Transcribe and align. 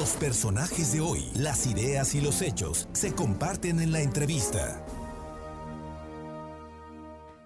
Los 0.00 0.16
personajes 0.16 0.94
de 0.94 1.00
hoy, 1.02 1.30
las 1.34 1.66
ideas 1.66 2.14
y 2.14 2.22
los 2.22 2.40
hechos 2.40 2.88
se 2.94 3.14
comparten 3.14 3.80
en 3.80 3.92
la 3.92 4.00
entrevista. 4.00 4.82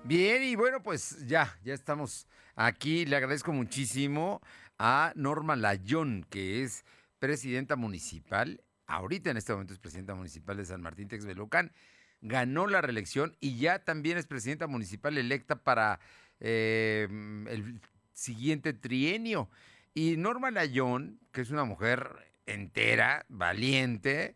Bien, 0.04 0.40
y 0.40 0.54
bueno, 0.54 0.80
pues 0.80 1.26
ya, 1.26 1.58
ya 1.64 1.74
estamos 1.74 2.28
aquí. 2.54 3.06
Le 3.06 3.16
agradezco 3.16 3.52
muchísimo 3.52 4.40
a 4.78 5.12
Norma 5.16 5.56
Layón, 5.56 6.24
que 6.30 6.62
es 6.62 6.84
presidenta 7.18 7.74
municipal, 7.74 8.62
ahorita 8.86 9.32
en 9.32 9.36
este 9.36 9.52
momento 9.52 9.74
es 9.74 9.80
presidenta 9.80 10.14
municipal 10.14 10.56
de 10.56 10.64
San 10.64 10.80
Martín 10.80 11.08
Texmelucan, 11.08 11.72
ganó 12.20 12.68
la 12.68 12.80
reelección 12.80 13.36
y 13.40 13.58
ya 13.58 13.80
también 13.80 14.16
es 14.16 14.28
presidenta 14.28 14.68
municipal 14.68 15.18
electa 15.18 15.56
para 15.56 15.98
eh, 16.38 17.08
el 17.50 17.80
siguiente 18.12 18.74
trienio. 18.74 19.50
Y 19.92 20.16
Norma 20.16 20.52
Layón, 20.52 21.18
que 21.32 21.40
es 21.40 21.50
una 21.50 21.64
mujer 21.64 22.32
entera, 22.46 23.26
valiente, 23.28 24.34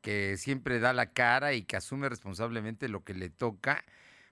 que 0.00 0.36
siempre 0.36 0.78
da 0.78 0.92
la 0.92 1.12
cara 1.12 1.52
y 1.52 1.62
que 1.62 1.76
asume 1.76 2.08
responsablemente 2.08 2.88
lo 2.88 3.04
que 3.04 3.14
le 3.14 3.30
toca, 3.30 3.84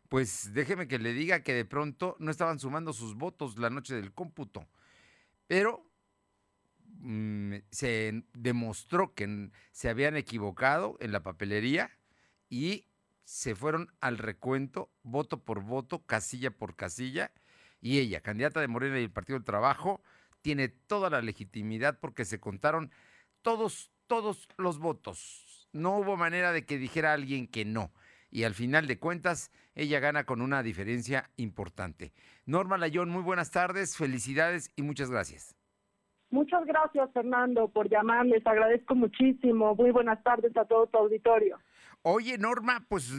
pues 0.09 0.55
déjeme 0.55 0.89
que 0.89 0.99
le 0.99 1.13
diga 1.13 1.43
que 1.43 1.53
de 1.53 1.65
pronto 1.65 2.17
no 2.19 2.31
estaban 2.31 2.59
sumando 2.59 2.93
sus 2.93 3.15
votos 3.15 3.59
la 3.59 3.71
noche 3.71 3.95
del 3.95 4.13
cómputo. 4.13 4.67
Pero 5.47 5.85
mm, 7.01 7.57
se 7.71 8.25
demostró 8.33 9.15
que 9.15 9.51
se 9.73 9.89
habían 9.89 10.17
equivocado 10.17 10.97
en 11.01 11.13
la 11.13 11.23
papelería 11.23 11.91
y 12.49 12.87
se 13.25 13.55
fueron 13.55 13.93
al 14.01 14.17
recuento, 14.17 14.91
voto 15.03 15.45
por 15.45 15.63
voto, 15.63 16.07
casilla 16.07 16.51
por 16.51 16.77
casilla, 16.77 17.31
y 17.81 17.99
ella, 17.99 18.23
candidata 18.23 18.61
de 18.61 18.69
Morena 18.69 18.99
y 18.99 19.05
el 19.05 19.11
Partido 19.11 19.39
del 19.39 19.45
Trabajo, 19.45 20.03
tiene 20.41 20.69
toda 20.69 21.11
la 21.11 21.21
legitimidad 21.21 21.99
porque 22.01 22.25
se 22.25 22.41
contaron 22.41 22.91
todos, 23.43 23.91
todos 24.07 24.49
los 24.57 24.79
votos. 24.79 25.69
No 25.73 25.99
hubo 25.99 26.17
manera 26.17 26.53
de 26.53 26.65
que 26.65 26.79
dijera 26.79 27.13
alguien 27.13 27.47
que 27.47 27.65
no. 27.65 27.93
Y 28.31 28.45
al 28.45 28.55
final 28.55 28.87
de 28.87 28.99
cuentas, 28.99 29.51
ella 29.75 30.01
gana 30.01 30.25
con 30.25 30.43
una 30.43 30.63
diferencia 30.63 31.31
importante. 31.37 32.13
Norma 32.47 32.77
Layón, 32.79 33.09
muy 33.09 33.23
buenas 33.23 33.51
tardes, 33.51 33.97
felicidades 33.97 34.71
y 34.77 34.83
muchas 34.83 35.11
gracias. 35.11 35.57
Muchas 36.31 36.67
gracias, 36.67 37.11
Fernando, 37.13 37.69
por 37.69 37.89
llamarles. 37.89 38.47
Agradezco 38.47 38.95
muchísimo. 38.95 39.75
Muy 39.75 39.91
buenas 39.91 40.23
tardes 40.23 40.55
a 40.57 40.67
todo 40.67 40.87
tu 40.87 40.99
auditorio. 40.99 41.59
Oye, 42.03 42.39
Norma, 42.39 42.85
pues 42.89 43.13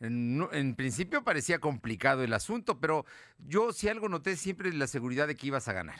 en, 0.00 0.74
principio 0.76 1.22
parecía 1.22 1.58
complicado 1.58 2.22
el 2.22 2.32
asunto, 2.32 2.80
pero 2.80 3.04
yo 3.38 3.72
si 3.72 3.88
algo 3.88 4.08
noté 4.08 4.36
siempre 4.36 4.72
la 4.72 4.86
seguridad 4.86 5.26
de 5.26 5.36
que 5.36 5.48
ibas 5.48 5.68
a 5.68 5.72
ganar. 5.72 5.98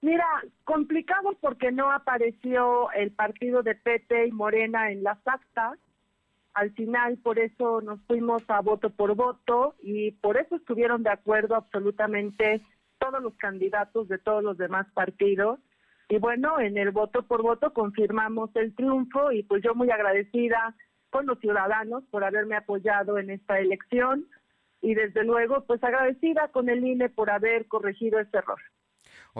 Mira, 0.00 0.26
complicado 0.64 1.36
porque 1.40 1.72
no 1.72 1.90
apareció 1.90 2.90
el 2.92 3.10
partido 3.10 3.62
de 3.62 3.74
PT 3.74 4.28
y 4.28 4.32
Morena 4.32 4.92
en 4.92 5.02
las 5.02 5.18
actas. 5.26 5.78
Al 6.54 6.72
final, 6.72 7.18
por 7.18 7.38
eso 7.38 7.80
nos 7.80 8.00
fuimos 8.06 8.42
a 8.48 8.60
voto 8.60 8.90
por 8.90 9.14
voto 9.16 9.74
y 9.82 10.12
por 10.12 10.36
eso 10.36 10.56
estuvieron 10.56 11.02
de 11.02 11.10
acuerdo 11.10 11.56
absolutamente 11.56 12.62
todos 12.98 13.22
los 13.22 13.36
candidatos 13.36 14.08
de 14.08 14.18
todos 14.18 14.42
los 14.42 14.56
demás 14.56 14.86
partidos. 14.94 15.58
Y 16.08 16.18
bueno, 16.18 16.60
en 16.60 16.78
el 16.78 16.90
voto 16.92 17.22
por 17.24 17.42
voto 17.42 17.72
confirmamos 17.72 18.50
el 18.54 18.74
triunfo 18.74 19.32
y 19.32 19.42
pues 19.42 19.62
yo 19.62 19.74
muy 19.74 19.90
agradecida 19.90 20.74
con 21.10 21.26
los 21.26 21.38
ciudadanos 21.40 22.04
por 22.10 22.24
haberme 22.24 22.56
apoyado 22.56 23.18
en 23.18 23.30
esta 23.30 23.58
elección 23.58 24.26
y 24.80 24.94
desde 24.94 25.24
luego 25.24 25.64
pues 25.66 25.82
agradecida 25.82 26.48
con 26.48 26.68
el 26.68 26.84
INE 26.84 27.08
por 27.08 27.30
haber 27.30 27.66
corregido 27.66 28.20
ese 28.20 28.38
error. 28.38 28.60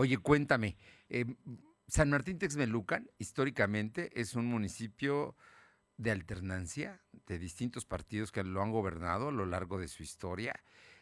Oye, 0.01 0.17
cuéntame, 0.17 0.77
eh, 1.09 1.25
San 1.89 2.11
Martín 2.11 2.39
Texmelucan 2.39 3.11
históricamente 3.19 4.13
es 4.15 4.37
un 4.37 4.47
municipio 4.47 5.35
de 5.97 6.13
alternancia 6.13 7.03
de 7.27 7.41
distintos 7.41 7.85
partidos 7.85 8.31
que 8.31 8.45
lo 8.45 8.63
han 8.63 8.71
gobernado 8.71 9.31
a 9.31 9.33
lo 9.33 9.45
largo 9.45 9.77
de 9.77 9.89
su 9.89 10.05
historia. 10.05 10.55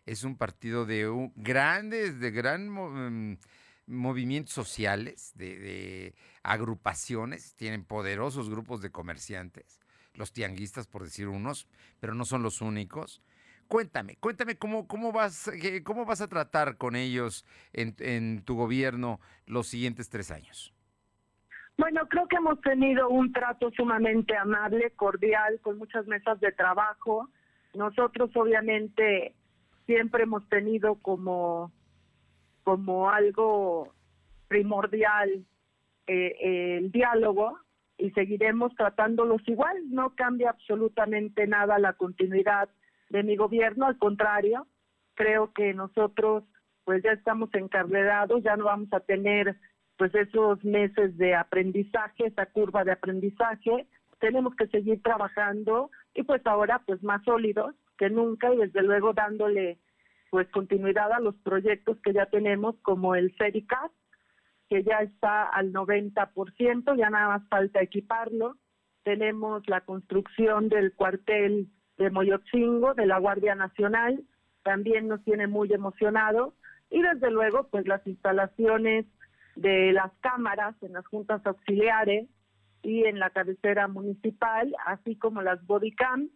Es 0.06 0.25
un 0.25 0.38
partido 0.38 0.87
de 0.87 1.31
grandes, 1.37 2.19
de 2.20 2.31
gran 2.31 2.70
mm, 2.70 3.38
movimientos 3.84 4.54
sociales, 4.54 5.32
de, 5.34 6.15
agrupaciones, 6.43 7.54
tienen 7.54 7.84
poderosos 7.84 8.49
grupos 8.49 8.81
de 8.81 8.93
comerciantes, 8.93 9.78
los 10.15 10.32
tianguistas 10.32 10.87
por 10.87 11.04
decir 11.04 11.28
unos, 11.28 11.69
pero 12.00 12.15
no 12.15 12.25
son 12.25 12.43
los 12.43 12.62
únicos. 12.62 13.20
Cuéntame, 13.69 14.16
cuéntame 14.16 14.56
cómo, 14.56 14.87
cómo, 14.87 15.12
vas, 15.12 15.50
cómo 15.84 16.04
vas 16.04 16.21
a 16.21 16.28
tratar 16.28 16.77
con 16.77 16.97
ellos 16.97 17.44
en, 17.72 17.94
en 17.99 18.43
tu 18.44 18.56
gobierno 18.56 19.21
los 19.47 19.66
siguientes 19.66 20.09
tres 20.09 20.31
años. 20.31 20.72
Bueno, 21.78 22.09
creo 22.09 22.26
que 22.26 22.37
hemos 22.37 22.60
tenido 22.62 23.09
un 23.09 23.32
trato 23.32 23.71
sumamente 23.72 24.37
amable, 24.37 24.93
cordial, 24.93 25.60
con 25.60 25.76
muchas 25.78 26.06
mesas 26.06 26.41
de 26.41 26.53
trabajo. 26.53 27.28
Nosotros 27.75 28.31
obviamente 28.34 29.34
siempre 29.84 30.22
hemos 30.22 30.49
tenido 30.49 30.97
como 30.97 31.71
como 32.65 33.10
algo 33.10 33.93
primordial 34.49 35.47
eh, 36.09 36.78
el 36.78 36.91
diálogo 36.91 37.60
y 37.97 38.10
seguiremos 38.10 38.75
tratándolos 38.75 39.41
igual. 39.47 39.76
No 39.88 40.16
cambia 40.16 40.50
absolutamente 40.50 41.47
nada 41.47 41.78
la 41.78 41.93
continuidad 41.93 42.69
de 43.11 43.22
mi 43.22 43.37
gobierno, 43.37 43.87
al 43.87 43.99
contrario, 43.99 44.67
creo 45.15 45.53
que 45.53 45.75
nosotros 45.75 46.44
pues 46.84 47.03
ya 47.03 47.12
estamos 47.12 47.53
encarrerados, 47.55 48.43
ya 48.44 48.56
no 48.56 48.65
vamos 48.65 48.89
a 48.93 49.00
tener 49.00 49.56
pues 49.97 50.15
esos 50.15 50.62
meses 50.65 51.17
de 51.17 51.34
aprendizaje, 51.34 52.27
esa 52.27 52.47
curva 52.47 52.84
de 52.84 52.93
aprendizaje, 52.93 53.87
tenemos 54.21 54.55
que 54.55 54.69
seguir 54.69 55.03
trabajando 55.03 55.91
y 56.15 56.22
pues 56.22 56.47
ahora 56.47 56.83
pues 56.87 57.03
más 57.03 57.22
sólidos 57.25 57.75
que 57.99 58.11
nunca 58.11 58.53
y 58.53 58.59
desde 58.59 58.83
luego 58.83 59.12
dándole 59.12 59.78
pues 60.31 60.49
continuidad 60.50 61.12
a 61.12 61.21
los 61.21 61.34
proyectos 61.37 61.99
que 62.03 62.12
ya 62.12 62.27
tenemos 62.27 62.77
como 62.83 63.15
el 63.15 63.34
CERICAS, 63.37 63.91
que 64.69 64.83
ya 64.83 64.99
está 64.99 65.44
al 65.44 65.73
90%, 65.73 66.97
ya 66.97 67.11
nada 67.11 67.28
más 67.28 67.49
falta 67.49 67.81
equiparlo. 67.81 68.56
Tenemos 69.05 69.67
la 69.69 69.83
construcción 69.83 70.69
del 70.69 70.93
cuartel 70.94 71.69
de 71.98 72.10
Moyotzingo, 72.10 72.94
de 72.94 73.06
la 73.06 73.18
Guardia 73.18 73.54
Nacional, 73.54 74.22
también 74.62 75.08
nos 75.08 75.22
tiene 75.24 75.46
muy 75.46 75.72
emocionado. 75.72 76.54
Y 76.90 77.02
desde 77.02 77.30
luego, 77.30 77.68
pues 77.68 77.86
las 77.86 78.06
instalaciones 78.06 79.06
de 79.56 79.92
las 79.92 80.12
cámaras 80.20 80.74
en 80.82 80.92
las 80.92 81.06
juntas 81.06 81.40
auxiliares 81.44 82.28
y 82.82 83.04
en 83.04 83.18
la 83.18 83.30
cabecera 83.30 83.88
municipal, 83.88 84.74
así 84.86 85.16
como 85.16 85.42
las 85.42 85.64
bodycams, 85.66 86.30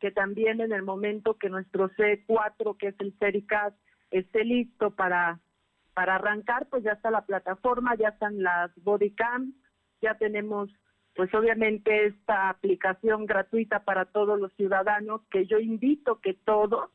que 0.00 0.10
también 0.10 0.60
en 0.60 0.72
el 0.72 0.82
momento 0.82 1.38
que 1.38 1.48
nuestro 1.48 1.88
C4, 1.90 2.76
que 2.76 2.88
es 2.88 2.94
el 2.98 3.14
CERICAS, 3.18 3.74
esté 4.10 4.44
listo 4.44 4.90
para, 4.90 5.38
para 5.94 6.16
arrancar, 6.16 6.66
pues 6.68 6.82
ya 6.82 6.92
está 6.92 7.10
la 7.10 7.24
plataforma, 7.24 7.94
ya 7.94 8.08
están 8.08 8.42
las 8.42 8.70
bodycams, 8.82 9.54
ya 10.00 10.14
tenemos 10.16 10.70
pues 11.14 11.32
obviamente 11.34 12.06
esta 12.06 12.48
aplicación 12.48 13.26
gratuita 13.26 13.80
para 13.80 14.06
todos 14.06 14.40
los 14.40 14.52
ciudadanos 14.54 15.20
que 15.30 15.46
yo 15.46 15.58
invito 15.58 16.20
que 16.20 16.34
todos, 16.34 16.90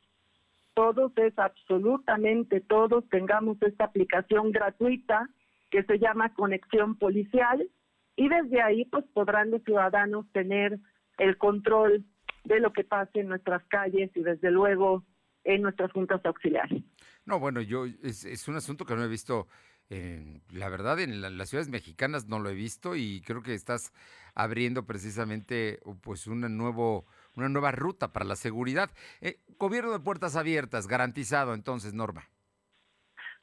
todos 0.73 1.11
es 1.17 1.38
absolutamente 1.38 2.61
todos 2.61 3.07
tengamos 3.09 3.61
esta 3.61 3.85
aplicación 3.85 4.51
gratuita 4.51 5.29
que 5.69 5.83
se 5.83 6.00
llama 6.00 6.33
Conexión 6.33 6.95
Policial 6.97 7.69
y 8.16 8.29
desde 8.29 8.61
ahí 8.61 8.85
pues 8.85 9.05
podrán 9.13 9.51
los 9.51 9.63
ciudadanos 9.63 10.25
tener 10.31 10.79
el 11.17 11.38
control 11.38 12.03
de 12.45 12.59
lo 12.59 12.73
que 12.73 12.84
pase 12.84 13.19
en 13.19 13.28
nuestras 13.28 13.63
calles 13.66 14.09
y 14.16 14.22
desde 14.22 14.51
luego 14.51 15.03
en 15.44 15.61
nuestras 15.61 15.91
juntas 15.91 16.22
auxiliares. 16.25 16.84
No, 17.28 17.40
bueno, 17.40 17.60
yo 17.60 17.86
es, 17.86 18.48
un 18.48 18.56
asunto 18.56 18.86
que 18.86 18.96
no 18.96 19.04
he 19.04 19.08
visto, 19.10 19.48
la 19.90 20.70
verdad, 20.70 20.98
en 21.02 21.38
las 21.38 21.50
ciudades 21.50 21.70
mexicanas 21.70 22.26
no 22.28 22.40
lo 22.40 22.50
he 22.50 22.56
visto 22.56 22.96
y 22.96 23.22
creo 23.22 23.44
que 23.44 23.53
estás 23.53 23.91
abriendo 24.34 24.85
precisamente 24.85 25.79
pues 26.02 26.26
una, 26.26 26.47
nuevo, 26.47 27.06
una 27.35 27.50
nueva 27.50 27.72
ruta 27.72 28.14
para 28.14 28.26
la 28.26 28.38
seguridad. 28.38 28.90
Eh, 29.20 29.40
gobierno 29.59 29.91
de 29.91 30.00
puertas 30.00 30.38
abiertas, 30.38 30.88
garantizado 30.88 31.53
entonces, 31.53 31.94
Norma. 31.94 32.24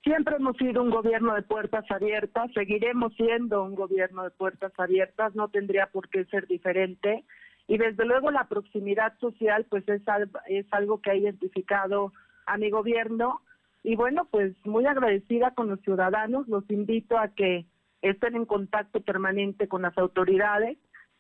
Siempre 0.02 0.36
hemos 0.36 0.56
sido 0.56 0.82
un 0.82 0.90
gobierno 0.90 1.34
de 1.34 1.42
puertas 1.42 1.84
abiertas, 1.90 2.50
seguiremos 2.54 3.12
siendo 3.16 3.64
un 3.64 3.74
gobierno 3.74 4.24
de 4.24 4.30
puertas 4.30 4.72
abiertas, 4.78 5.34
no 5.34 5.48
tendría 5.48 5.88
por 5.88 6.08
qué 6.08 6.24
ser 6.26 6.46
diferente. 6.46 7.24
Y 7.66 7.76
desde 7.76 8.06
luego 8.06 8.30
la 8.30 8.48
proximidad 8.48 9.18
social 9.18 9.66
pues 9.68 9.86
es, 9.88 10.00
es 10.48 10.66
algo 10.70 11.02
que 11.02 11.10
ha 11.10 11.16
identificado 11.16 12.14
a 12.46 12.56
mi 12.56 12.70
gobierno 12.70 13.42
y 13.84 13.96
bueno, 13.96 14.26
pues 14.30 14.54
muy 14.64 14.86
agradecida 14.86 15.52
con 15.52 15.68
los 15.68 15.78
ciudadanos, 15.82 16.48
los 16.48 16.68
invito 16.70 17.18
a 17.18 17.28
que 17.28 17.66
estén 18.00 18.34
en 18.34 18.46
contacto 18.46 19.02
permanente 19.02 19.68
con 19.68 19.82
las 19.82 19.96
autoridades. 19.98 20.78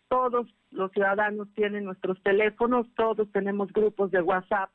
Todos 0.08 0.48
los 0.70 0.90
ciudadanos 0.92 1.46
tienen 1.54 1.84
nuestros 1.84 2.20
teléfonos, 2.22 2.86
todos 2.96 3.30
tenemos 3.32 3.70
grupos 3.70 4.10
de 4.10 4.22
WhatsApp 4.22 4.70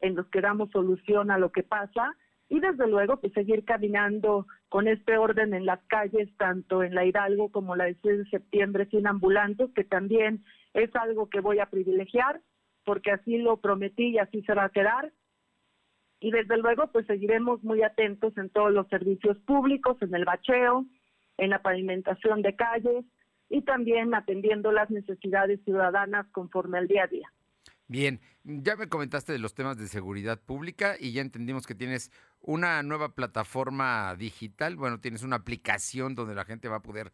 en 0.00 0.14
los 0.14 0.28
que 0.28 0.40
damos 0.40 0.70
solución 0.70 1.32
a 1.32 1.38
lo 1.38 1.50
que 1.50 1.64
pasa 1.64 2.14
y 2.48 2.60
desde 2.60 2.86
luego 2.86 3.16
pues 3.16 3.32
seguir 3.32 3.64
caminando 3.64 4.46
con 4.68 4.86
este 4.86 5.16
orden 5.18 5.52
en 5.52 5.66
las 5.66 5.80
calles, 5.88 6.28
tanto 6.36 6.84
en 6.84 6.94
la 6.94 7.04
Hidalgo 7.04 7.50
como 7.50 7.74
la 7.74 7.84
de 7.84 7.96
6 8.02 8.18
de 8.18 8.30
septiembre 8.30 8.86
sin 8.86 9.08
ambulantes, 9.08 9.70
que 9.74 9.82
también 9.82 10.44
es 10.74 10.94
algo 10.94 11.28
que 11.28 11.40
voy 11.40 11.58
a 11.58 11.70
privilegiar, 11.70 12.40
porque 12.84 13.10
así 13.10 13.38
lo 13.38 13.56
prometí 13.56 14.10
y 14.10 14.18
así 14.18 14.42
se 14.42 14.54
va 14.54 14.64
a 14.64 14.68
quedar. 14.68 15.12
Y 16.22 16.30
desde 16.30 16.56
luego 16.56 16.86
pues 16.92 17.04
seguiremos 17.06 17.62
muy 17.64 17.82
atentos 17.82 18.32
en 18.38 18.48
todos 18.48 18.72
los 18.72 18.86
servicios 18.88 19.36
públicos, 19.40 19.96
en 20.00 20.14
el 20.14 20.24
bacheo, 20.24 20.86
en 21.36 21.50
la 21.50 21.60
pavimentación 21.62 22.42
de 22.42 22.54
calles 22.54 23.04
y 23.50 23.62
también 23.62 24.14
atendiendo 24.14 24.70
las 24.70 24.88
necesidades 24.88 25.60
ciudadanas 25.64 26.26
conforme 26.30 26.78
al 26.78 26.86
día 26.86 27.04
a 27.04 27.06
día. 27.08 27.32
Bien, 27.88 28.20
ya 28.44 28.76
me 28.76 28.88
comentaste 28.88 29.32
de 29.32 29.40
los 29.40 29.54
temas 29.54 29.76
de 29.76 29.88
seguridad 29.88 30.40
pública 30.40 30.94
y 30.98 31.12
ya 31.12 31.22
entendimos 31.22 31.66
que 31.66 31.74
tienes 31.74 32.12
una 32.40 32.82
nueva 32.84 33.14
plataforma 33.14 34.14
digital, 34.16 34.76
bueno, 34.76 35.00
tienes 35.00 35.24
una 35.24 35.36
aplicación 35.36 36.14
donde 36.14 36.36
la 36.36 36.44
gente 36.44 36.68
va 36.68 36.76
a 36.76 36.82
poder 36.82 37.12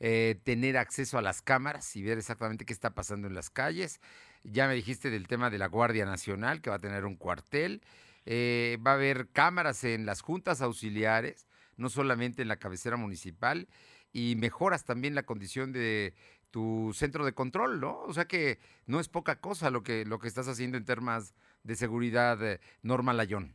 eh, 0.00 0.40
tener 0.44 0.78
acceso 0.78 1.18
a 1.18 1.22
las 1.22 1.42
cámaras 1.42 1.94
y 1.94 2.02
ver 2.02 2.18
exactamente 2.18 2.64
qué 2.64 2.72
está 2.72 2.94
pasando 2.94 3.28
en 3.28 3.34
las 3.34 3.50
calles. 3.50 4.00
Ya 4.44 4.66
me 4.66 4.74
dijiste 4.74 5.10
del 5.10 5.28
tema 5.28 5.50
de 5.50 5.58
la 5.58 5.68
Guardia 5.68 6.06
Nacional, 6.06 6.62
que 6.62 6.70
va 6.70 6.76
a 6.76 6.80
tener 6.80 7.04
un 7.04 7.16
cuartel. 7.16 7.82
Eh, 8.26 8.78
va 8.84 8.92
a 8.92 8.94
haber 8.94 9.28
cámaras 9.28 9.84
en 9.84 10.04
las 10.04 10.20
juntas 10.20 10.60
auxiliares, 10.60 11.46
no 11.76 11.88
solamente 11.88 12.42
en 12.42 12.48
la 12.48 12.56
cabecera 12.56 12.96
municipal, 12.96 13.68
y 14.12 14.34
mejoras 14.36 14.84
también 14.84 15.14
la 15.14 15.24
condición 15.24 15.72
de 15.72 16.14
tu 16.50 16.92
centro 16.92 17.24
de 17.24 17.34
control, 17.34 17.80
¿no? 17.80 18.00
O 18.00 18.12
sea 18.12 18.24
que 18.24 18.58
no 18.86 18.98
es 18.98 19.08
poca 19.08 19.40
cosa 19.40 19.70
lo 19.70 19.82
que, 19.82 20.04
lo 20.04 20.18
que 20.18 20.28
estás 20.28 20.48
haciendo 20.48 20.76
en 20.76 20.84
temas 20.84 21.34
de 21.62 21.74
seguridad, 21.76 22.42
eh, 22.42 22.60
Norma 22.82 23.12
Layón. 23.12 23.54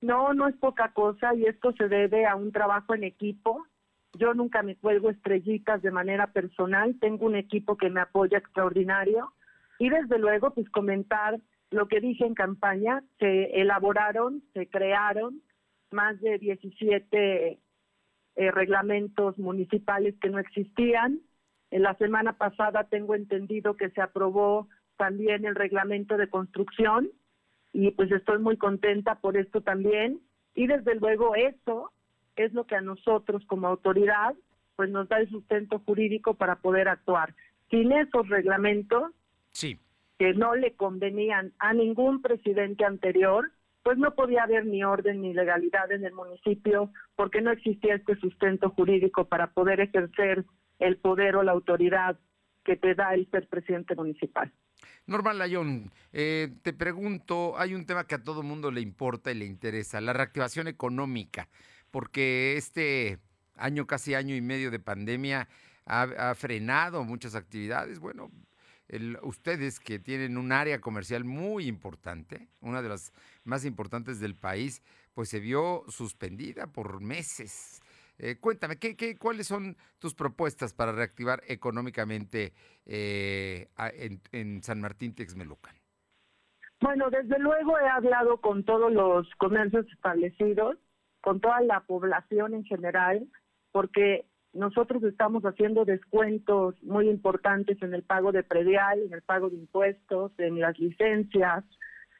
No, 0.00 0.34
no 0.34 0.48
es 0.48 0.56
poca 0.56 0.92
cosa 0.92 1.34
y 1.34 1.44
esto 1.44 1.72
se 1.78 1.88
debe 1.88 2.26
a 2.26 2.34
un 2.34 2.50
trabajo 2.50 2.94
en 2.94 3.04
equipo. 3.04 3.64
Yo 4.14 4.34
nunca 4.34 4.62
me 4.62 4.76
cuelgo 4.76 5.10
estrellitas 5.10 5.80
de 5.80 5.92
manera 5.92 6.32
personal, 6.32 6.98
tengo 7.00 7.24
un 7.24 7.36
equipo 7.36 7.76
que 7.76 7.88
me 7.88 8.00
apoya 8.00 8.38
extraordinario 8.38 9.32
y 9.78 9.88
desde 9.88 10.18
luego 10.18 10.52
pues 10.52 10.68
comentar 10.70 11.40
lo 11.72 11.88
que 11.88 12.00
dije 12.00 12.24
en 12.24 12.34
campaña, 12.34 13.02
se 13.18 13.60
elaboraron, 13.60 14.42
se 14.54 14.68
crearon 14.68 15.42
más 15.90 16.20
de 16.20 16.38
17 16.38 17.58
eh, 18.34 18.50
reglamentos 18.50 19.38
municipales 19.38 20.14
que 20.20 20.30
no 20.30 20.38
existían, 20.38 21.20
en 21.72 21.82
la 21.82 21.94
semana 21.94 22.34
pasada 22.34 22.84
tengo 22.84 23.14
entendido 23.14 23.78
que 23.78 23.88
se 23.90 24.02
aprobó 24.02 24.68
también 24.98 25.46
el 25.46 25.54
reglamento 25.54 26.18
de 26.18 26.28
construcción 26.28 27.10
y 27.72 27.90
pues 27.92 28.12
estoy 28.12 28.40
muy 28.40 28.58
contenta 28.58 29.14
por 29.14 29.38
esto 29.38 29.62
también. 29.62 30.20
Y 30.54 30.66
desde 30.66 30.94
luego 30.96 31.34
eso 31.34 31.90
es 32.36 32.52
lo 32.52 32.66
que 32.66 32.76
a 32.76 32.82
nosotros 32.82 33.42
como 33.46 33.68
autoridad 33.68 34.34
pues 34.76 34.90
nos 34.90 35.08
da 35.08 35.18
el 35.18 35.30
sustento 35.30 35.78
jurídico 35.78 36.34
para 36.34 36.56
poder 36.56 36.88
actuar. 36.88 37.34
Sin 37.70 37.90
esos 37.90 38.28
reglamentos 38.28 39.10
sí. 39.52 39.78
Que 40.22 40.34
no 40.34 40.54
le 40.54 40.76
convenían 40.76 41.52
a 41.58 41.74
ningún 41.74 42.22
presidente 42.22 42.84
anterior, 42.84 43.50
pues 43.82 43.98
no 43.98 44.14
podía 44.14 44.44
haber 44.44 44.64
ni 44.64 44.84
orden 44.84 45.20
ni 45.20 45.34
legalidad 45.34 45.90
en 45.90 46.04
el 46.04 46.12
municipio 46.12 46.92
porque 47.16 47.40
no 47.40 47.50
existía 47.50 47.96
este 47.96 48.14
sustento 48.20 48.70
jurídico 48.70 49.24
para 49.24 49.48
poder 49.48 49.80
ejercer 49.80 50.44
el 50.78 50.96
poder 50.98 51.34
o 51.34 51.42
la 51.42 51.50
autoridad 51.50 52.20
que 52.64 52.76
te 52.76 52.94
da 52.94 53.14
el 53.14 53.28
ser 53.32 53.48
presidente 53.48 53.96
municipal. 53.96 54.52
Normal 55.08 55.38
Layón, 55.38 55.90
eh, 56.12 56.52
te 56.62 56.72
pregunto, 56.72 57.58
hay 57.58 57.74
un 57.74 57.84
tema 57.84 58.06
que 58.06 58.14
a 58.14 58.22
todo 58.22 58.44
mundo 58.44 58.70
le 58.70 58.80
importa 58.80 59.32
y 59.32 59.34
le 59.34 59.46
interesa, 59.46 60.00
la 60.00 60.12
reactivación 60.12 60.68
económica, 60.68 61.48
porque 61.90 62.56
este 62.56 63.18
año, 63.56 63.88
casi 63.88 64.14
año 64.14 64.36
y 64.36 64.40
medio 64.40 64.70
de 64.70 64.78
pandemia 64.78 65.48
ha, 65.84 66.32
frenado 66.36 67.02
muchas 67.02 67.34
actividades. 67.34 67.98
Bueno, 67.98 68.30
ustedes 69.22 69.80
que 69.80 69.98
tienen 69.98 70.36
un 70.36 70.52
área 70.52 70.80
comercial 70.80 71.24
muy 71.24 71.66
importante, 71.66 72.48
una 72.60 72.82
de 72.82 72.90
las 72.90 73.12
más 73.44 73.64
importantes 73.64 74.20
del 74.20 74.34
país, 74.34 74.82
pues 75.14 75.28
se 75.28 75.40
vio 75.40 75.84
suspendida 75.88 76.66
por 76.66 77.00
meses. 77.00 77.82
Eh, 78.18 78.36
cuéntame, 78.38 78.76
¿qué, 78.78 78.96
¿qué, 78.96 79.16
cuáles 79.16 79.46
son 79.46 79.76
tus 79.98 80.14
propuestas 80.14 80.74
para 80.74 80.92
reactivar 80.92 81.42
económicamente 81.48 82.52
eh, 82.86 83.68
en, 84.32 84.62
San 84.62 84.80
Martín 84.80 85.14
Texmelucan? 85.14 85.74
Bueno, 86.80 87.10
desde 87.10 87.38
luego 87.38 87.78
he 87.78 87.88
hablado 87.88 88.40
con 88.40 88.64
todos 88.64 88.92
los 88.92 89.28
comercios 89.36 89.86
establecidos, 89.92 90.76
con 91.20 91.40
toda 91.40 91.60
la 91.62 91.80
población 91.80 92.54
en 92.54 92.64
general, 92.64 93.26
porque 93.70 94.26
nosotros 94.52 95.02
estamos 95.04 95.44
haciendo 95.44 95.84
descuentos 95.84 96.74
muy 96.82 97.08
importantes 97.08 97.80
en 97.82 97.94
el 97.94 98.02
pago 98.02 98.32
de 98.32 98.42
predial, 98.42 99.00
en 99.00 99.12
el 99.12 99.22
pago 99.22 99.48
de 99.48 99.56
impuestos, 99.56 100.32
en 100.38 100.60
las 100.60 100.78
licencias, 100.78 101.64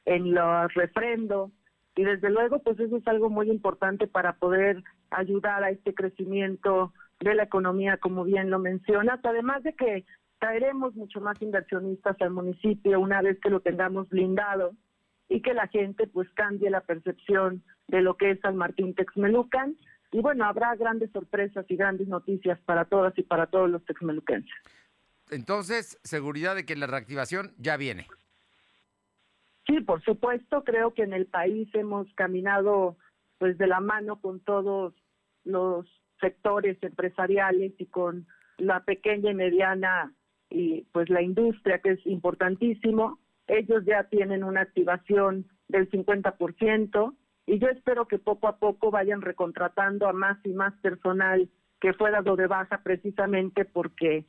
en 0.05 0.33
los 0.33 0.73
refrendos. 0.73 1.51
Y 1.95 2.03
desde 2.03 2.29
luego, 2.31 2.59
pues 2.59 2.79
eso 2.79 2.97
es 2.97 3.07
algo 3.07 3.29
muy 3.29 3.51
importante 3.51 4.07
para 4.07 4.33
poder 4.33 4.83
ayudar 5.11 5.63
a 5.63 5.69
este 5.69 5.93
crecimiento 5.93 6.91
de 7.19 7.35
la 7.35 7.43
economía, 7.43 7.97
como 7.97 8.23
bien 8.23 8.49
lo 8.49 8.59
mencionas, 8.59 9.19
además 9.23 9.63
de 9.63 9.73
que 9.73 10.05
traeremos 10.39 10.95
mucho 10.95 11.21
más 11.21 11.41
inversionistas 11.41 12.19
al 12.19 12.31
municipio 12.31 12.99
una 12.99 13.21
vez 13.21 13.39
que 13.39 13.49
lo 13.49 13.61
tengamos 13.61 14.09
blindado 14.09 14.73
y 15.29 15.41
que 15.41 15.53
la 15.53 15.67
gente 15.67 16.07
pues 16.07 16.29
cambie 16.33 16.69
la 16.69 16.81
percepción 16.81 17.63
de 17.87 18.01
lo 18.01 18.17
que 18.17 18.31
es 18.31 18.39
San 18.41 18.57
Martín 18.57 18.93
Texmelucan. 18.93 19.77
Y 20.13 20.21
bueno, 20.21 20.45
habrá 20.45 20.75
grandes 20.75 21.11
sorpresas 21.11 21.65
y 21.67 21.75
grandes 21.75 22.07
noticias 22.07 22.59
para 22.61 22.85
todas 22.85 23.17
y 23.17 23.23
para 23.23 23.47
todos 23.47 23.69
los 23.69 23.83
texmeluquenses. 23.83 24.53
Entonces, 25.31 25.97
seguridad 26.03 26.55
de 26.55 26.65
que 26.65 26.75
la 26.75 26.85
reactivación 26.85 27.51
ya 27.57 27.77
viene. 27.77 28.07
Sí, 29.65 29.81
por 29.81 30.03
supuesto, 30.03 30.63
creo 30.63 30.93
que 30.93 31.01
en 31.01 31.13
el 31.13 31.25
país 31.25 31.67
hemos 31.73 32.07
caminado 32.13 32.95
pues 33.39 33.57
de 33.57 33.65
la 33.65 33.79
mano 33.79 34.21
con 34.21 34.39
todos 34.39 34.93
los 35.45 35.87
sectores 36.21 36.77
empresariales 36.83 37.73
y 37.79 37.87
con 37.87 38.27
la 38.57 38.83
pequeña 38.83 39.31
y 39.31 39.33
mediana 39.33 40.13
y 40.49 40.81
pues 40.91 41.09
la 41.09 41.23
industria 41.23 41.79
que 41.79 41.93
es 41.93 42.05
importantísimo. 42.05 43.19
Ellos 43.47 43.83
ya 43.85 44.03
tienen 44.03 44.43
una 44.43 44.61
activación 44.61 45.47
del 45.67 45.89
50% 45.89 47.15
y 47.45 47.59
yo 47.59 47.67
espero 47.67 48.07
que 48.07 48.19
poco 48.19 48.47
a 48.47 48.57
poco 48.57 48.91
vayan 48.91 49.21
recontratando 49.21 50.07
a 50.07 50.13
más 50.13 50.37
y 50.45 50.53
más 50.53 50.73
personal 50.81 51.49
que 51.81 51.93
fue 51.93 52.11
dado 52.11 52.35
de 52.35 52.47
baja 52.47 52.81
precisamente 52.83 53.65
porque 53.65 54.25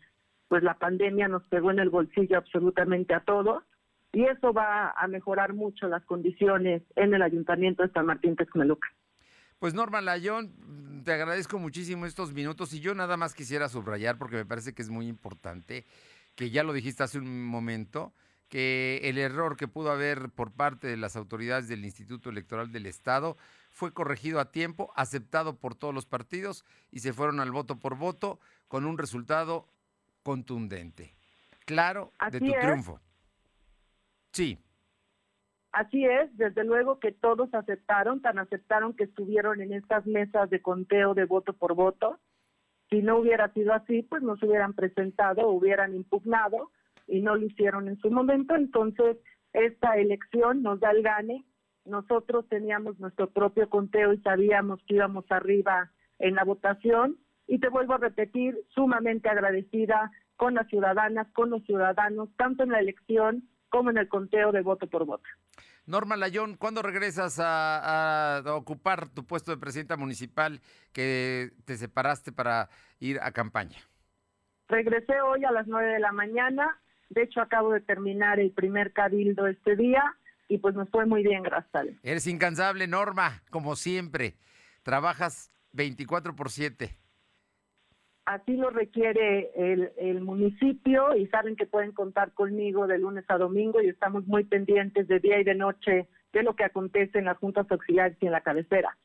pues 0.49 0.62
la 0.62 0.75
pandemia 0.75 1.29
nos 1.29 1.46
pegó 1.48 1.70
en 1.70 1.79
el 1.79 1.91
bolsillo 1.91 2.36
absolutamente 2.36 3.15
a 3.15 3.20
todos 3.20 3.62
y 4.12 4.24
eso 4.24 4.53
va 4.53 4.91
a 4.91 5.06
mejorar 5.08 5.55
mucho 5.55 5.89
las 5.89 6.05
condiciones 6.05 6.82
en 6.96 7.15
el 7.15 7.22
Ayuntamiento 7.22 7.82
de 7.82 7.93
San 7.93 8.06
Martín 8.06 8.36
Texmeluca. 8.36 8.89
Pues 9.58 9.74
Norma 9.74 10.00
Layón, 10.00 11.03
te 11.05 11.12
agradezco 11.12 11.58
muchísimo 11.58 12.06
estos 12.06 12.32
minutos 12.32 12.72
y 12.74 12.81
yo 12.81 12.94
nada 12.94 13.17
más 13.17 13.34
quisiera 13.34 13.69
subrayar 13.69 14.19
porque 14.19 14.36
me 14.36 14.44
parece 14.44 14.74
que 14.74 14.82
es 14.82 14.91
muy 14.91 15.08
importante, 15.08 15.84
que 16.34 16.50
ya 16.50 16.62
lo 16.62 16.72
dijiste 16.72 17.03
hace 17.03 17.19
un 17.19 17.44
momento, 17.44 18.12
que 18.48 19.01
el 19.05 19.19
error 19.19 19.56
que 19.56 19.69
pudo 19.69 19.91
haber 19.91 20.31
por 20.31 20.53
parte 20.53 20.86
de 20.86 20.96
las 20.96 21.17
autoridades 21.17 21.69
del 21.69 21.84
Instituto 21.84 22.31
Electoral 22.31 22.72
del 22.72 22.86
Estado 22.86 23.36
fue 23.70 23.93
corregido 23.93 24.39
a 24.39 24.53
tiempo, 24.53 24.93
aceptado 24.94 25.56
por 25.56 25.74
todos 25.74 25.93
los 25.93 26.06
partidos 26.06 26.65
y 26.91 27.01
se 27.01 27.13
fueron 27.13 27.41
al 27.41 27.51
voto 27.51 27.79
por 27.79 27.96
voto 27.96 28.39
con 28.69 28.86
un 28.86 28.98
resultado 28.98 29.67
contundente. 30.22 31.15
Claro, 31.67 32.13
de 32.31 32.41
tu 32.41 32.53
triunfo. 32.53 33.01
Sí. 34.32 34.58
Así 35.72 36.05
es, 36.05 36.36
desde 36.36 36.63
luego 36.63 37.01
que 37.01 37.10
todos 37.10 37.53
aceptaron, 37.53 38.22
tan 38.22 38.39
aceptaron 38.39 38.94
que 38.94 39.05
estuvieron 39.05 39.60
en 39.60 39.72
estas 39.72 40.06
mesas 40.06 40.48
de 40.51 40.63
conteo 40.63 41.15
de 41.15 41.24
voto 41.24 41.53
por 41.53 41.74
voto. 41.74 42.20
Si 42.91 43.03
no 43.03 43.19
hubiera 43.19 43.53
sido 43.53 43.72
así, 43.72 44.03
pues 44.03 44.22
no 44.22 44.36
se 44.36 44.46
hubieran 44.46 44.74
presentado, 44.74 45.48
hubieran 45.48 45.94
impugnado 45.94 46.70
y 47.06 47.20
no 47.20 47.37
lo 47.37 47.46
hicieron 47.46 47.89
en 47.89 47.99
su 47.99 48.11
momento. 48.11 48.55
Entonces, 48.55 49.17
esta 49.53 49.96
elección 49.96 50.63
nos 50.63 50.81
da 50.81 50.91
el 50.91 51.03
gane. 51.03 51.44
Nosotros 51.84 52.49
teníamos 52.49 52.99
nuestro 52.99 53.31
propio 53.31 53.69
conteo 53.69 54.13
y 54.13 54.20
sabíamos 54.20 54.81
que 54.87 54.94
íbamos 54.94 55.25
arriba 55.31 55.91
en 56.19 56.34
la 56.34 56.44
votación. 56.44 57.19
Y 57.46 57.58
te 57.58 57.69
vuelvo 57.69 57.94
a 57.94 57.99
repetir, 57.99 58.58
sumamente 58.75 59.29
agradecida 59.29 60.11
con 60.37 60.55
las 60.55 60.67
ciudadanas, 60.69 61.29
con 61.32 61.51
los 61.51 61.63
ciudadanos, 61.65 62.31
tanto 62.37 62.65
en 62.65 62.70
la 62.70 62.81
elección 62.81 63.49
como 63.69 63.91
en 63.91 63.99
el 63.99 64.08
conteo 64.08 64.53
de 64.53 64.63
voto 64.63 64.87
por 64.89 65.05
voto. 65.05 65.29
Norma 65.87 66.17
Layón, 66.17 66.56
¿cuándo 66.56 66.81
regresas 66.81 67.39
a, 67.43 68.43
ocupar 68.46 69.08
tu 69.08 69.27
puesto 69.27 69.51
de 69.51 69.58
presidenta 69.58 69.96
municipal 69.96 70.61
que 70.93 71.51
te 71.67 71.77
separaste 71.77 72.32
para 72.32 72.70
ir 73.01 73.19
a 73.20 73.32
campaña? 73.32 73.77
Regresé 74.69 75.20
hoy 75.20 75.44
a 75.44 75.53
las 75.53 75.67
nueve 75.67 75.93
de 75.93 75.99
la 75.99 76.13
mañana. 76.13 76.81
De 77.15 77.23
hecho, 77.23 77.41
acabo 77.41 77.73
de 77.73 77.81
terminar 77.81 78.41
el 78.41 78.51
primer 78.51 78.93
cabildo 78.93 79.47
este 79.47 79.77
día 79.77 80.03
y 80.49 80.59
pues 80.59 80.75
nos 80.75 80.89
fue 80.91 81.06
muy 81.06 81.23
bien, 81.23 81.43
gracias 81.43 81.75
a 81.75 81.83
Dios. 81.83 81.97
Eres 82.03 82.27
incansable, 82.27 82.87
Norma, 82.87 83.43
como 83.51 83.77
siempre. 83.77 84.35
Trabajas 84.83 85.51
24 85.73 86.35
por 86.37 86.51
7. 86.51 86.91
Así 88.27 88.56
lo 88.56 88.71
requiere 88.71 89.51
el, 89.55 89.93
el 89.99 90.21
municipio 90.23 91.15
y 91.15 91.27
saben 91.29 91.56
que 91.56 91.67
pueden 91.67 91.93
contar 91.93 92.33
conmigo 92.33 92.87
de 92.87 92.99
lunes 92.99 93.25
a 93.29 93.37
domingo 93.37 93.83
y 93.83 93.89
estamos 93.89 94.27
muy 94.27 94.44
pendientes 94.44 95.06
de 95.09 95.21
día 95.21 95.39
y 95.41 95.44
de 95.44 95.55
noche 95.55 96.09
de 96.33 96.43
lo 96.43 96.56
que 96.56 96.65
acontece 96.65 97.19
en 97.19 97.27
las 97.27 97.39
juntas 97.39 97.67
auxiliares 97.71 98.17
y 98.21 98.27
en 98.27 98.33
la 98.33 98.41
cabecera. 98.41 98.97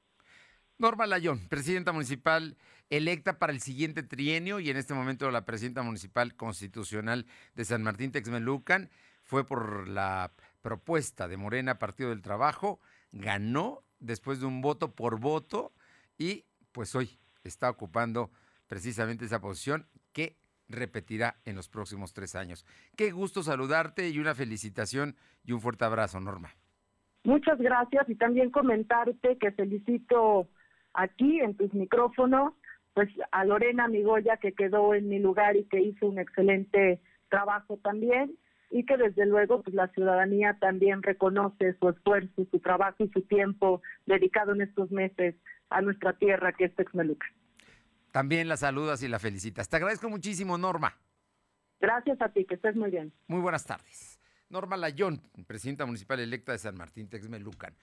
Norma 0.80 1.06
Layón, 1.06 1.46
presidenta 1.50 1.92
municipal 1.92 2.56
electa 2.90 3.38
para 3.38 3.52
el 3.52 3.60
siguiente 3.60 4.02
trienio 4.02 4.62
y 4.62 4.70
en 4.70 4.78
este 4.78 4.94
momento 4.94 5.30
la 5.30 5.44
presidenta 5.44 5.84
municipal 5.84 6.36
constitucional 6.36 7.26
de 7.54 7.66
San 7.66 7.84
Martín 7.84 8.14
Texmelucan 8.14 8.90
fue 9.22 9.46
por 9.46 9.90
la 9.90 10.32
propuesta 10.62 11.28
de 11.28 11.36
Morena 11.36 11.80
Partido 11.80 12.12
del 12.12 12.22
Trabajo, 12.22 12.80
ganó 13.12 13.84
después 14.00 14.40
de 14.40 14.46
un 14.46 14.62
voto 14.62 14.96
por 14.96 15.20
voto 15.20 15.74
y 16.18 16.46
pues 16.72 16.96
hoy 16.96 17.20
está 17.44 17.70
ocupando 17.70 18.32
precisamente 18.68 19.26
esa 19.26 19.42
posición 19.42 19.86
que 20.14 20.38
repetirá 20.70 21.42
en 21.44 21.58
los 21.58 21.68
próximos 21.68 22.14
tres 22.14 22.36
años. 22.36 22.66
Qué 22.96 23.12
gusto 23.12 23.44
saludarte 23.44 24.08
y 24.10 24.20
una 24.20 24.34
felicitación 24.34 25.18
y 25.44 25.52
un 25.52 25.60
fuerte 25.60 25.84
abrazo, 25.84 26.22
Norma. 26.22 26.56
Muchas 27.26 27.60
gracias 27.60 28.10
y 28.10 28.16
también 28.16 28.50
comentarte 28.50 29.38
que 29.38 29.52
felicito 29.52 30.48
aquí 30.94 31.40
en 31.40 31.56
tus 31.56 31.74
micrófonos 31.74 32.54
pues 32.94 33.10
a 33.32 33.46
Lorena 33.46 33.88
Migoya 33.88 34.38
que 34.38 34.54
quedó 34.54 34.94
en 34.94 35.10
mi 35.10 35.20
lugar 35.20 35.56
y 35.56 35.66
que 35.66 35.80
hizo 35.82 36.08
un 36.08 36.20
excelente 36.20 37.00
trabajo 37.30 37.78
también 37.78 38.38
y 38.72 38.86
que 38.86 38.98
desde 38.98 39.26
luego 39.26 39.62
pues 39.62 39.76
la 39.76 39.88
ciudadanía 39.90 40.58
también 40.60 41.02
reconoce 41.02 41.76
su 41.80 41.90
esfuerzo, 41.90 42.46
su 42.52 42.60
trabajo 42.60 43.04
y 43.04 43.10
su 43.10 43.22
tiempo 43.22 43.82
dedicado 44.06 44.54
en 44.54 44.62
estos 44.62 44.92
meses 44.92 45.36
a 45.70 45.82
nuestra 45.82 46.14
tierra 46.14 46.54
que 46.54 46.66
es 46.66 46.76
Texmeluca. 46.76 47.28
También 48.12 48.48
la 48.48 48.58
saludas 48.58 49.04
y 49.04 49.08
la 49.08 49.20
felicitas. 49.20 49.70
Te 49.70 49.78
agradezco 49.78 50.10
muchísimo, 50.10 50.58
Norma. 50.58 50.98
Gracias 51.80 52.22
a 52.22 52.30
ti, 52.30 52.46
que 52.46 52.56
estés 52.56 52.76
muy 52.76 52.92
bien. 52.92 53.14
Muy 53.28 53.40
buenas 53.40 53.66
tardes. 53.66 54.20
Norma 54.50 54.78
Layón, 54.78 55.22
presidenta 55.48 55.86
municipal 55.86 56.20
electa 56.20 56.52
de 56.52 56.58
San 56.58 56.76
Martín 56.76 57.08
Texmelucan. 57.08 57.76